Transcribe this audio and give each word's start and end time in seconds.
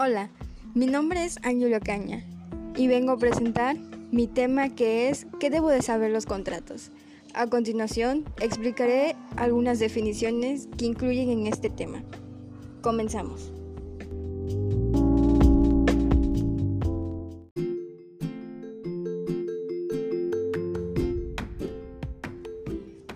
Hola, 0.00 0.30
mi 0.76 0.86
nombre 0.86 1.24
es 1.24 1.40
Ángulo 1.42 1.80
Caña 1.80 2.22
y 2.76 2.86
vengo 2.86 3.10
a 3.10 3.18
presentar 3.18 3.76
mi 4.12 4.28
tema 4.28 4.68
que 4.68 5.08
es 5.08 5.26
¿qué 5.40 5.50
debo 5.50 5.70
de 5.70 5.82
saber 5.82 6.12
los 6.12 6.24
contratos? 6.24 6.92
A 7.34 7.48
continuación, 7.48 8.24
explicaré 8.40 9.16
algunas 9.34 9.80
definiciones 9.80 10.68
que 10.78 10.84
incluyen 10.84 11.30
en 11.30 11.48
este 11.48 11.68
tema. 11.68 12.04
Comenzamos. 12.80 13.50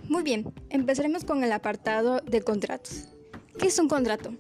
Muy 0.09 0.25
bien, 0.25 0.53
empezaremos 0.69 1.25
con 1.25 1.45
el 1.45 1.53
apartado 1.53 2.23
de 2.23 2.43
contratos. 2.43 3.07
¿Qué 3.57 3.69
es 3.69 3.79
un 3.79 3.87
contrato? 3.87 4.33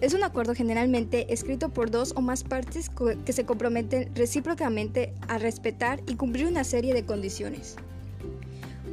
Es 0.00 0.14
un 0.14 0.24
acuerdo 0.24 0.54
generalmente 0.54 1.32
escrito 1.32 1.68
por 1.68 1.90
dos 1.90 2.14
o 2.16 2.22
más 2.22 2.42
partes 2.42 2.90
que 3.24 3.32
se 3.34 3.44
comprometen 3.44 4.10
recíprocamente 4.14 5.12
a 5.28 5.36
respetar 5.36 6.00
y 6.06 6.14
cumplir 6.14 6.46
una 6.46 6.64
serie 6.64 6.94
de 6.94 7.04
condiciones. 7.04 7.76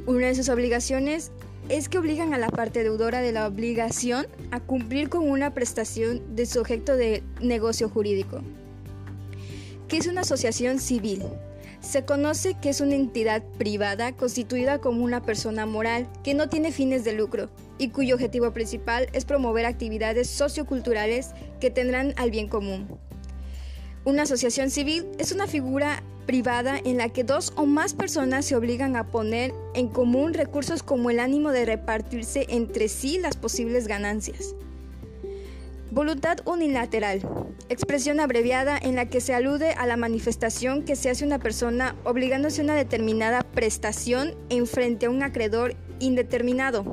Una 0.06 0.26
de 0.26 0.34
sus 0.34 0.50
obligaciones 0.50 1.30
es 1.70 1.88
que 1.88 1.98
obligan 1.98 2.34
a 2.34 2.38
la 2.38 2.48
parte 2.48 2.82
deudora 2.82 3.22
de 3.22 3.32
la 3.32 3.46
obligación 3.46 4.26
a 4.50 4.60
cumplir 4.60 5.08
con 5.08 5.28
una 5.28 5.54
prestación 5.54 6.36
de 6.36 6.44
su 6.44 6.60
objeto 6.60 6.94
de 6.96 7.22
negocio 7.40 7.88
jurídico, 7.88 8.42
que 9.88 9.96
es 9.96 10.06
una 10.06 10.22
asociación 10.22 10.78
civil. 10.78 11.22
Se 11.80 12.04
conoce 12.04 12.54
que 12.54 12.70
es 12.70 12.80
una 12.80 12.96
entidad 12.96 13.42
privada 13.56 14.12
constituida 14.12 14.78
como 14.78 15.04
una 15.04 15.22
persona 15.22 15.64
moral 15.64 16.08
que 16.24 16.34
no 16.34 16.48
tiene 16.48 16.72
fines 16.72 17.04
de 17.04 17.12
lucro 17.12 17.50
y 17.78 17.90
cuyo 17.90 18.16
objetivo 18.16 18.52
principal 18.52 19.08
es 19.12 19.24
promover 19.24 19.64
actividades 19.64 20.28
socioculturales 20.28 21.30
que 21.60 21.70
tendrán 21.70 22.14
al 22.16 22.30
bien 22.30 22.48
común. 22.48 22.88
Una 24.04 24.22
asociación 24.22 24.70
civil 24.70 25.06
es 25.18 25.32
una 25.32 25.46
figura 25.46 26.02
privada 26.26 26.78
en 26.78 26.98
la 26.98 27.08
que 27.08 27.24
dos 27.24 27.52
o 27.56 27.64
más 27.64 27.94
personas 27.94 28.44
se 28.44 28.56
obligan 28.56 28.96
a 28.96 29.06
poner 29.06 29.54
en 29.74 29.88
común 29.88 30.34
recursos 30.34 30.82
como 30.82 31.10
el 31.10 31.20
ánimo 31.20 31.52
de 31.52 31.64
repartirse 31.64 32.46
entre 32.50 32.88
sí 32.88 33.18
las 33.18 33.36
posibles 33.36 33.86
ganancias. 33.86 34.54
Voluntad 35.98 36.38
unilateral. 36.44 37.28
Expresión 37.68 38.20
abreviada 38.20 38.78
en 38.80 38.94
la 38.94 39.06
que 39.06 39.20
se 39.20 39.34
alude 39.34 39.72
a 39.72 39.84
la 39.84 39.96
manifestación 39.96 40.84
que 40.84 40.94
se 40.94 41.10
hace 41.10 41.24
una 41.24 41.40
persona 41.40 41.96
obligándose 42.04 42.60
a 42.60 42.64
una 42.64 42.76
determinada 42.76 43.42
prestación 43.42 44.36
en 44.48 44.68
frente 44.68 45.06
a 45.06 45.10
un 45.10 45.24
acreedor 45.24 45.74
indeterminado. 45.98 46.84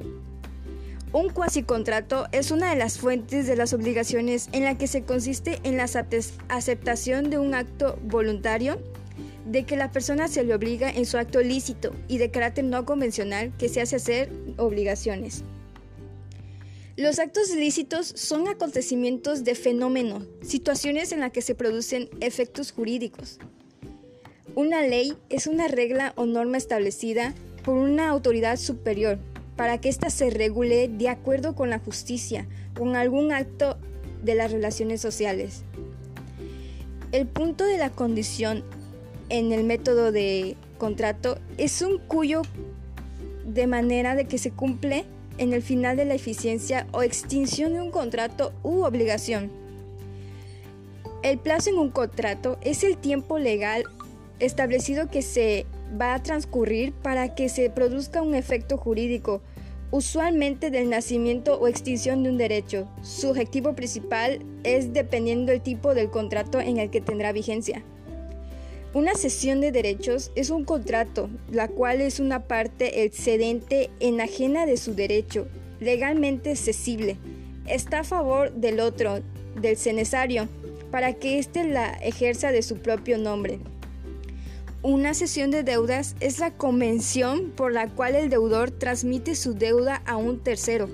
Un 1.14 1.30
cuasicontrato 1.30 2.26
es 2.32 2.50
una 2.50 2.72
de 2.72 2.78
las 2.78 2.98
fuentes 2.98 3.46
de 3.46 3.56
las 3.56 3.74
obligaciones 3.74 4.50
en 4.54 4.64
la 4.64 4.76
que 4.76 4.88
se 4.88 5.04
consiste 5.04 5.60
en 5.62 5.78
la 5.78 5.86
aceptación 6.50 7.30
de 7.30 7.38
un 7.38 7.54
acto 7.54 8.00
voluntario 8.06 8.82
de 9.46 9.66
que 9.66 9.78
la 9.78 9.92
persona 9.92 10.28
se 10.28 10.44
le 10.44 10.56
obliga 10.56 10.90
en 10.90 11.06
su 11.06 11.20
acto 11.20 11.42
lícito 11.42 11.92
y 12.08 12.18
de 12.18 12.32
carácter 12.32 12.66
no 12.66 12.86
convencional 12.86 13.54
que 13.60 13.70
se 13.70 13.82
hace 13.82 13.98
hacer 13.98 14.32
obligaciones. 14.58 15.44
Los 16.98 17.20
actos 17.20 17.50
lícitos 17.50 18.08
son 18.08 18.48
acontecimientos 18.48 19.44
de 19.44 19.56
fenómeno, 19.56 20.26
situaciones 20.42 21.12
en 21.12 21.20
las 21.20 21.34
que 21.34 21.42
se 21.42 21.54
producen 21.54 22.08
efectos 22.22 22.72
jurídicos. 22.72 23.38
Una 24.56 24.82
ley 24.82 25.18
es 25.30 25.46
una 25.46 25.68
regla 25.68 26.14
o 26.16 26.26
norma 26.26 26.56
establecida 26.56 27.34
por 27.66 27.76
una 27.76 28.08
autoridad 28.08 28.56
superior 28.56 29.20
para 29.58 29.82
que 29.82 29.90
ésta 29.90 30.10
se 30.10 30.30
regule 30.30 30.88
de 30.88 31.10
acuerdo 31.10 31.54
con 31.54 31.70
la 31.70 31.80
justicia, 31.80 32.48
con 32.78 32.96
algún 32.96 33.34
acto 33.34 33.78
de 34.24 34.36
las 34.36 34.54
relaciones 34.54 35.02
sociales. 35.02 35.64
El 37.12 37.28
punto 37.28 37.66
de 37.66 37.78
la 37.78 37.90
condición 37.90 38.64
en 39.28 39.52
el 39.52 39.66
método 39.66 40.14
de 40.14 40.56
contrato 40.78 41.40
es 41.58 41.82
un 41.82 41.98
cuyo 41.98 42.44
de 43.46 43.68
manera 43.68 44.16
de 44.16 44.28
que 44.28 44.38
se 44.38 44.52
cumple 44.52 45.06
en 45.38 45.54
el 45.54 45.62
final 45.62 45.98
de 45.98 46.06
la 46.06 46.16
eficiencia 46.16 46.88
o 46.92 47.04
extinción 47.04 47.74
de 47.74 47.82
un 47.82 47.92
contrato 47.92 48.54
u 48.64 48.84
obligación. 48.84 49.52
El 51.24 51.40
plazo 51.40 51.70
en 51.70 51.78
un 51.78 51.90
contrato 51.90 52.58
es 52.62 52.84
el 52.84 52.98
tiempo 52.98 53.40
legal 53.40 53.84
establecido 54.40 55.10
que 55.10 55.22
se 55.22 55.66
va 56.00 56.14
a 56.14 56.24
transcurrir 56.24 56.94
para 56.94 57.36
que 57.36 57.50
se 57.50 57.70
produzca 57.70 58.22
un 58.22 58.36
efecto 58.36 58.78
jurídico, 58.78 59.42
usualmente 59.92 60.72
del 60.72 60.90
nacimiento 60.90 61.60
o 61.60 61.68
extinción 61.68 62.24
de 62.24 62.30
un 62.30 62.38
derecho. 62.38 62.88
Su 63.02 63.30
objetivo 63.30 63.74
principal 63.74 64.40
es 64.64 64.94
dependiendo 64.94 65.52
del 65.52 65.62
tipo 65.62 65.94
del 65.94 66.10
contrato 66.10 66.60
en 66.60 66.78
el 66.78 66.90
que 66.90 67.02
tendrá 67.02 67.32
vigencia. 67.32 67.84
Una 68.96 69.14
cesión 69.14 69.60
de 69.60 69.74
derechos 69.74 70.32
es 70.36 70.50
un 70.50 70.64
contrato, 70.64 71.30
la 71.52 71.68
cual 71.68 72.00
es 72.00 72.22
una 72.22 72.44
parte 72.44 73.04
excedente 73.04 73.90
enajena 74.00 74.66
de 74.66 74.78
su 74.78 74.96
derecho, 74.96 75.50
legalmente 75.82 76.56
cesible. 76.56 77.18
Está 77.68 78.00
a 78.00 78.04
favor 78.06 78.54
del 78.54 78.80
otro, 78.80 79.20
del 79.60 79.76
cenesario, 79.76 80.48
para 80.92 81.12
que 81.12 81.40
éste 81.40 81.66
la 81.66 81.90
ejerza 81.90 82.54
de 82.54 82.62
su 82.62 82.78
propio 82.78 83.18
nombre. 83.18 83.60
Una 84.82 85.14
cesión 85.14 85.52
de 85.52 85.64
deudas 85.64 86.16
es 86.22 86.40
la 86.40 86.52
convención 86.52 87.52
por 87.52 87.74
la 87.74 87.90
cual 87.90 88.16
el 88.16 88.30
deudor 88.30 88.72
transmite 88.72 89.36
su 89.36 89.56
deuda 89.56 90.04
a 90.06 90.16
un 90.16 90.40
tercero, 90.40 90.90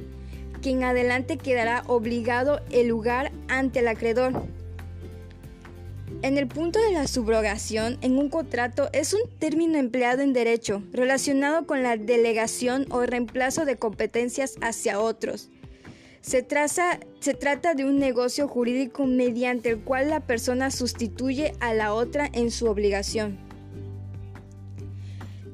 quien 0.63 0.83
adelante 0.83 1.37
quedará 1.37 1.83
obligado 1.85 2.61
el 2.71 2.87
lugar 2.87 3.31
ante 3.47 3.81
el 3.81 3.87
acreedor. 3.87 4.41
En 6.21 6.37
el 6.37 6.47
punto 6.47 6.79
de 6.79 6.91
la 6.91 7.07
subrogación 7.07 7.97
en 8.01 8.17
un 8.17 8.29
contrato 8.29 8.89
es 8.93 9.13
un 9.13 9.21
término 9.39 9.79
empleado 9.79 10.21
en 10.21 10.33
derecho 10.33 10.83
relacionado 10.91 11.65
con 11.65 11.81
la 11.81 11.97
delegación 11.97 12.85
o 12.91 13.03
reemplazo 13.05 13.65
de 13.65 13.77
competencias 13.77 14.55
hacia 14.61 14.99
otros. 14.99 15.49
Se, 16.21 16.43
trata 16.43 17.73
de 17.73 17.85
un 17.85 17.97
negocio 17.97 18.47
jurídico 18.47 19.07
mediante 19.07 19.69
el 19.69 19.79
cual 19.79 20.09
la 20.09 20.19
persona 20.19 20.69
sustituye 20.69 21.55
a 21.59 21.73
la 21.73 21.95
otra 21.95 22.29
en 22.31 22.51
su 22.51 22.67
obligación. 22.67 23.39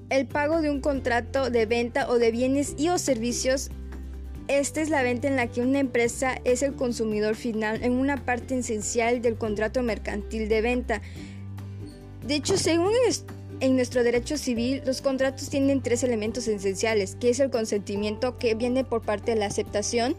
El 0.10 0.28
pago 0.28 0.62
de 0.62 0.70
un 0.70 0.82
contrato 0.82 1.50
de 1.50 1.66
venta 1.66 2.10
o 2.10 2.20
de 2.20 2.32
bienes 2.32 2.76
y 2.78 2.90
o 2.90 2.98
servicios. 2.98 3.70
Esta 4.48 4.80
es 4.80 4.90
la 4.90 5.04
venta 5.04 5.28
en 5.28 5.36
la 5.36 5.48
que 5.48 5.60
una 5.60 5.80
empresa 5.80 6.40
es 6.46 6.64
el 6.64 6.74
consumidor 6.74 7.36
final 7.36 7.84
en 7.84 7.92
una 7.94 8.24
parte 8.24 8.58
esencial 8.58 9.22
del 9.22 9.36
contrato 9.36 9.84
mercantil 9.84 10.48
de 10.48 10.62
venta. 10.62 11.02
De 12.26 12.36
hecho, 12.36 12.58
según 12.58 12.94
en 13.60 13.76
nuestro 13.76 14.04
derecho 14.04 14.38
civil, 14.38 14.82
los 14.86 15.02
contratos 15.02 15.50
tienen 15.50 15.82
tres 15.82 16.04
elementos 16.04 16.48
esenciales, 16.48 17.16
que 17.20 17.30
es 17.30 17.42
el 17.42 17.50
consentimiento 17.50 18.38
que 18.38 18.56
viene 18.56 18.86
por 18.86 19.02
parte 19.02 19.32
de 19.32 19.40
la 19.40 19.48
aceptación 19.48 20.16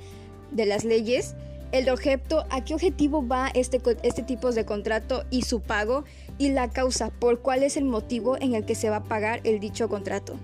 de 0.50 0.66
las 0.66 0.84
leyes, 0.84 1.34
el 1.72 1.88
objeto, 1.88 2.44
a 2.50 2.64
qué 2.64 2.74
objetivo 2.74 3.26
va 3.26 3.48
este, 3.54 3.80
este 4.02 4.22
tipo 4.22 4.52
de 4.52 4.64
contrato 4.66 5.24
y 5.30 5.42
su 5.42 5.60
pago, 5.60 6.04
y 6.36 6.50
la 6.50 6.68
causa, 6.68 7.10
por 7.10 7.40
cuál 7.40 7.62
es 7.62 7.78
el 7.78 7.84
motivo 7.84 8.36
en 8.38 8.54
el 8.54 8.66
que 8.66 8.74
se 8.74 8.90
va 8.90 8.96
a 8.96 9.04
pagar 9.04 9.40
el 9.44 9.58
dicho 9.58 9.88
contrato. 9.88 10.38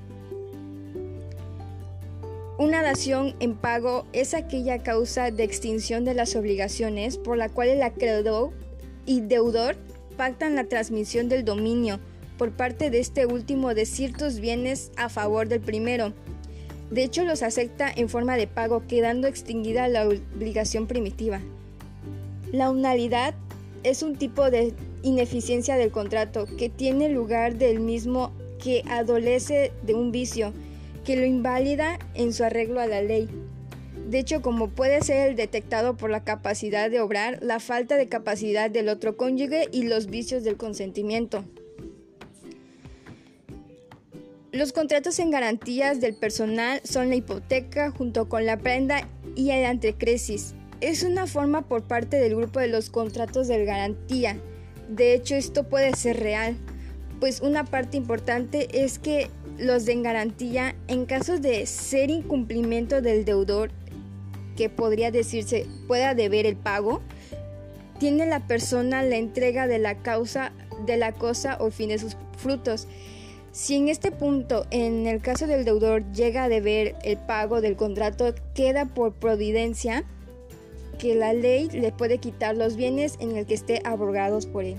Una 2.56 2.82
dación 2.82 3.34
en 3.40 3.56
pago 3.56 4.06
es 4.12 4.32
aquella 4.32 4.80
causa 4.80 5.32
de 5.32 5.42
extinción 5.42 6.04
de 6.04 6.14
las 6.14 6.36
obligaciones 6.36 7.18
por 7.18 7.36
la 7.36 7.48
cual 7.48 7.68
el 7.68 7.82
acreedor 7.82 8.52
y 9.06 9.22
deudor 9.22 9.74
pactan 10.16 10.54
la 10.54 10.62
transmisión 10.62 11.28
del 11.28 11.44
dominio 11.44 11.98
por 12.38 12.52
parte 12.52 12.90
de 12.90 13.00
este 13.00 13.26
último 13.26 13.74
de 13.74 13.86
ciertos 13.86 14.38
bienes 14.38 14.92
a 14.96 15.08
favor 15.08 15.48
del 15.48 15.62
primero. 15.62 16.12
De 16.92 17.02
hecho, 17.02 17.24
los 17.24 17.42
acepta 17.42 17.90
en 17.90 18.08
forma 18.08 18.36
de 18.36 18.46
pago, 18.46 18.84
quedando 18.86 19.26
extinguida 19.26 19.88
la 19.88 20.06
obligación 20.06 20.86
primitiva. 20.86 21.40
La 22.52 22.70
unalidad 22.70 23.34
es 23.82 24.04
un 24.04 24.14
tipo 24.14 24.48
de 24.52 24.74
ineficiencia 25.02 25.76
del 25.76 25.90
contrato 25.90 26.46
que 26.56 26.68
tiene 26.68 27.08
lugar 27.08 27.56
del 27.56 27.80
mismo 27.80 28.30
que 28.62 28.84
adolece 28.88 29.72
de 29.82 29.94
un 29.94 30.12
vicio 30.12 30.52
que 31.04 31.16
lo 31.16 31.24
invalida 31.24 31.98
en 32.14 32.32
su 32.32 32.44
arreglo 32.44 32.80
a 32.80 32.86
la 32.86 33.02
ley. 33.02 33.28
De 34.08 34.18
hecho, 34.18 34.42
como 34.42 34.68
puede 34.68 35.00
ser 35.02 35.28
el 35.28 35.36
detectado 35.36 35.96
por 35.96 36.10
la 36.10 36.24
capacidad 36.24 36.90
de 36.90 37.00
obrar, 37.00 37.38
la 37.42 37.60
falta 37.60 37.96
de 37.96 38.08
capacidad 38.08 38.70
del 38.70 38.88
otro 38.88 39.16
cónyuge 39.16 39.68
y 39.72 39.84
los 39.84 40.06
vicios 40.06 40.44
del 40.44 40.56
consentimiento. 40.56 41.44
Los 44.52 44.72
contratos 44.72 45.18
en 45.18 45.30
garantías 45.30 46.00
del 46.00 46.14
personal 46.14 46.80
son 46.84 47.08
la 47.08 47.16
hipoteca 47.16 47.90
junto 47.90 48.28
con 48.28 48.46
la 48.46 48.58
prenda 48.58 49.08
y 49.34 49.50
el 49.50 49.64
antecresis. 49.64 50.54
Es 50.80 51.02
una 51.02 51.26
forma 51.26 51.62
por 51.62 51.84
parte 51.84 52.18
del 52.18 52.36
grupo 52.36 52.60
de 52.60 52.68
los 52.68 52.90
contratos 52.90 53.48
de 53.48 53.64
garantía 53.64 54.36
de 54.88 55.14
hecho, 55.14 55.34
esto 55.34 55.64
puede 55.64 55.94
ser 55.94 56.20
real, 56.20 56.56
pues 57.24 57.40
una 57.40 57.64
parte 57.64 57.96
importante 57.96 58.84
es 58.84 58.98
que 58.98 59.30
los 59.56 59.86
den 59.86 60.02
garantía 60.02 60.76
en 60.88 61.06
caso 61.06 61.38
de 61.38 61.64
ser 61.64 62.10
incumplimiento 62.10 63.00
del 63.00 63.24
deudor, 63.24 63.70
que 64.58 64.68
podría 64.68 65.10
decirse 65.10 65.66
pueda 65.88 66.14
deber 66.14 66.44
el 66.44 66.54
pago, 66.54 67.00
tiene 67.98 68.26
la 68.26 68.46
persona 68.46 69.02
la 69.02 69.16
entrega 69.16 69.66
de 69.66 69.78
la 69.78 70.02
causa 70.02 70.52
de 70.84 70.98
la 70.98 71.12
cosa 71.12 71.56
o 71.60 71.70
fin 71.70 71.88
de 71.88 71.98
sus 71.98 72.14
frutos. 72.36 72.88
Si 73.52 73.76
en 73.76 73.88
este 73.88 74.10
punto, 74.10 74.66
en 74.70 75.06
el 75.06 75.22
caso 75.22 75.46
del 75.46 75.64
deudor, 75.64 76.04
llega 76.12 76.44
a 76.44 76.50
deber 76.50 76.94
el 77.04 77.16
pago 77.16 77.62
del 77.62 77.74
contrato, 77.74 78.34
queda 78.52 78.84
por 78.84 79.14
providencia 79.14 80.04
que 80.98 81.14
la 81.14 81.32
ley 81.32 81.70
le 81.70 81.90
puede 81.90 82.18
quitar 82.18 82.54
los 82.54 82.76
bienes 82.76 83.16
en 83.18 83.34
el 83.34 83.46
que 83.46 83.54
esté 83.54 83.80
abrogados 83.82 84.44
por 84.44 84.64
él. 84.64 84.76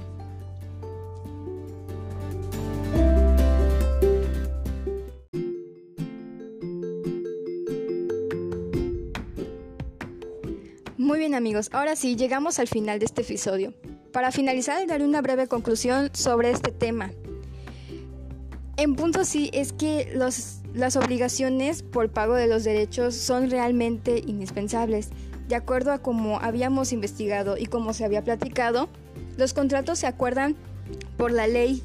Muy 11.16 11.22
bien 11.22 11.36
amigos, 11.36 11.70
ahora 11.72 11.96
sí, 11.96 12.18
llegamos 12.18 12.60
al 12.60 12.68
final 12.68 13.00
de 13.00 13.06
este 13.06 13.22
episodio. 13.22 13.74
Para 14.12 14.34
finalizar, 14.34 14.86
daré 14.86 15.06
una 15.06 15.22
breve 15.22 15.48
conclusión 15.48 16.10
sobre 16.12 16.52
este 16.52 16.74
tema. 16.74 17.10
En 18.76 18.98
punto 18.98 19.24
sí 19.24 19.50
es 19.54 19.72
que 19.72 20.12
las 20.14 20.96
obligaciones 20.98 21.84
por 21.84 22.10
pago 22.12 22.34
de 22.34 22.48
los 22.48 22.66
derechos 22.66 23.16
son 23.16 23.50
realmente 23.50 24.24
indispensables. 24.28 25.08
De 25.48 25.56
acuerdo 25.56 25.94
a 25.94 26.00
como 26.00 26.42
habíamos 26.42 26.92
investigado 26.92 27.56
y 27.58 27.68
como 27.68 27.94
se 27.94 28.04
había 28.04 28.22
platicado, 28.22 28.90
los 29.38 29.54
contratos 29.54 30.00
se 30.00 30.08
acuerdan 30.08 30.58
por 31.16 31.32
la 31.32 31.48
ley 31.48 31.82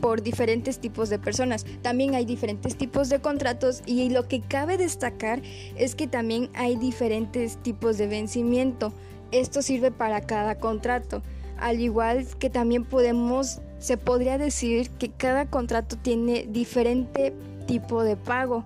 por 0.00 0.22
diferentes 0.22 0.78
tipos 0.78 1.08
de 1.08 1.18
personas. 1.18 1.64
También 1.82 2.14
hay 2.14 2.24
diferentes 2.24 2.76
tipos 2.76 3.08
de 3.08 3.20
contratos 3.20 3.82
y 3.86 4.10
lo 4.10 4.28
que 4.28 4.40
cabe 4.40 4.76
destacar 4.76 5.40
es 5.76 5.94
que 5.94 6.06
también 6.06 6.50
hay 6.54 6.76
diferentes 6.76 7.56
tipos 7.58 7.98
de 7.98 8.06
vencimiento. 8.06 8.92
Esto 9.32 9.62
sirve 9.62 9.90
para 9.90 10.20
cada 10.22 10.56
contrato. 10.56 11.22
Al 11.58 11.80
igual 11.80 12.26
que 12.38 12.50
también 12.50 12.84
podemos, 12.84 13.60
se 13.78 13.96
podría 13.96 14.38
decir 14.38 14.90
que 14.90 15.10
cada 15.10 15.46
contrato 15.46 15.96
tiene 15.96 16.46
diferente 16.48 17.32
tipo 17.66 18.02
de 18.02 18.16
pago. 18.16 18.64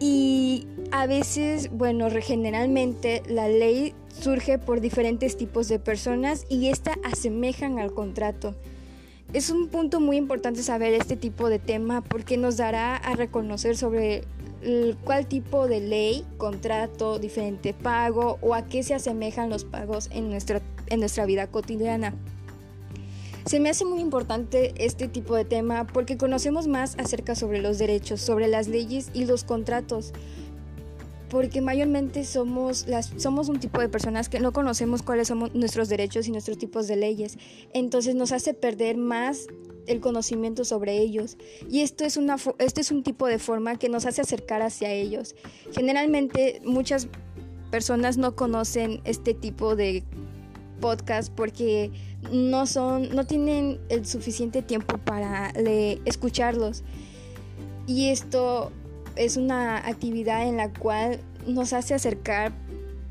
Y 0.00 0.66
a 0.90 1.06
veces, 1.06 1.70
bueno, 1.72 2.08
generalmente 2.20 3.22
la 3.26 3.48
ley 3.48 3.94
surge 4.20 4.58
por 4.58 4.80
diferentes 4.80 5.36
tipos 5.36 5.68
de 5.68 5.78
personas 5.78 6.46
y 6.48 6.68
esta 6.68 6.94
asemejan 7.04 7.78
al 7.78 7.92
contrato. 7.92 8.54
Es 9.34 9.50
un 9.50 9.66
punto 9.66 9.98
muy 9.98 10.16
importante 10.16 10.62
saber 10.62 10.94
este 10.94 11.16
tipo 11.16 11.48
de 11.48 11.58
tema 11.58 12.02
porque 12.02 12.36
nos 12.36 12.56
dará 12.56 12.94
a 12.94 13.16
reconocer 13.16 13.76
sobre 13.76 14.22
cuál 15.02 15.26
tipo 15.26 15.66
de 15.66 15.80
ley, 15.80 16.24
contrato, 16.36 17.18
diferente 17.18 17.74
pago 17.74 18.38
o 18.42 18.54
a 18.54 18.64
qué 18.66 18.84
se 18.84 18.94
asemejan 18.94 19.50
los 19.50 19.64
pagos 19.64 20.08
en 20.12 20.30
nuestra, 20.30 20.62
en 20.86 21.00
nuestra 21.00 21.26
vida 21.26 21.48
cotidiana. 21.48 22.14
Se 23.44 23.58
me 23.58 23.70
hace 23.70 23.84
muy 23.84 23.98
importante 23.98 24.72
este 24.76 25.08
tipo 25.08 25.34
de 25.34 25.44
tema 25.44 25.84
porque 25.84 26.16
conocemos 26.16 26.68
más 26.68 26.96
acerca 26.96 27.34
sobre 27.34 27.60
los 27.60 27.76
derechos, 27.76 28.20
sobre 28.20 28.46
las 28.46 28.68
leyes 28.68 29.10
y 29.14 29.24
los 29.24 29.42
contratos 29.42 30.12
porque 31.34 31.60
mayormente 31.60 32.24
somos, 32.24 32.86
las, 32.86 33.10
somos 33.16 33.48
un 33.48 33.58
tipo 33.58 33.80
de 33.80 33.88
personas 33.88 34.28
que 34.28 34.38
no 34.38 34.52
conocemos 34.52 35.02
cuáles 35.02 35.26
son 35.26 35.50
nuestros 35.52 35.88
derechos 35.88 36.28
y 36.28 36.30
nuestros 36.30 36.58
tipos 36.58 36.86
de 36.86 36.94
leyes. 36.94 37.38
Entonces 37.72 38.14
nos 38.14 38.30
hace 38.30 38.54
perder 38.54 38.96
más 38.96 39.48
el 39.88 39.98
conocimiento 39.98 40.64
sobre 40.64 40.96
ellos. 40.96 41.36
Y 41.68 41.80
esto 41.80 42.04
es, 42.04 42.16
una, 42.16 42.36
esto 42.60 42.80
es 42.80 42.92
un 42.92 43.02
tipo 43.02 43.26
de 43.26 43.40
forma 43.40 43.76
que 43.80 43.88
nos 43.88 44.06
hace 44.06 44.20
acercar 44.20 44.62
hacia 44.62 44.92
ellos. 44.92 45.34
Generalmente 45.72 46.62
muchas 46.64 47.08
personas 47.72 48.16
no 48.16 48.36
conocen 48.36 49.00
este 49.02 49.34
tipo 49.34 49.74
de 49.74 50.04
podcast 50.80 51.32
porque 51.34 51.90
no 52.30 52.64
son 52.68 53.08
no 53.12 53.26
tienen 53.26 53.80
el 53.88 54.06
suficiente 54.06 54.62
tiempo 54.62 54.98
para 54.98 55.52
escucharlos 56.04 56.84
y 57.86 58.10
esto 58.10 58.70
es 59.16 59.36
una 59.36 59.78
actividad 59.78 60.46
en 60.46 60.56
la 60.56 60.72
cual 60.72 61.20
nos 61.46 61.72
hace 61.72 61.94
acercar 61.94 62.52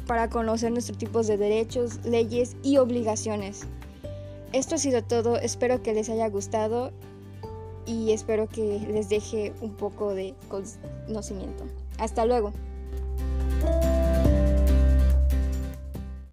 para 0.07 0.29
conocer 0.29 0.71
nuestros 0.71 0.97
tipos 0.97 1.27
de 1.27 1.37
derechos, 1.37 1.99
leyes 2.03 2.55
y 2.63 2.77
obligaciones. 2.77 3.61
Esto 4.51 4.75
ha 4.75 4.77
sido 4.77 5.03
todo, 5.03 5.37
espero 5.37 5.81
que 5.81 5.93
les 5.93 6.09
haya 6.09 6.27
gustado 6.29 6.91
y 7.85 8.11
espero 8.11 8.47
que 8.47 8.79
les 8.91 9.09
deje 9.09 9.53
un 9.61 9.73
poco 9.75 10.13
de 10.13 10.35
conocimiento. 10.49 11.65
Hasta 11.97 12.25
luego. 12.25 12.53